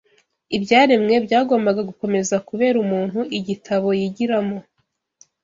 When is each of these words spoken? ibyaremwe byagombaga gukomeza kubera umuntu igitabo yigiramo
ibyaremwe 0.57 1.13
byagombaga 1.25 1.81
gukomeza 1.89 2.35
kubera 2.47 2.75
umuntu 2.85 3.19
igitabo 3.37 3.87
yigiramo 3.99 4.57